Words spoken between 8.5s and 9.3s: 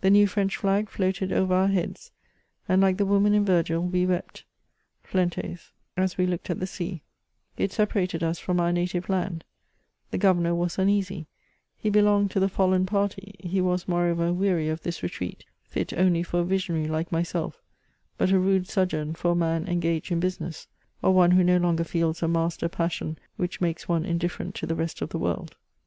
our native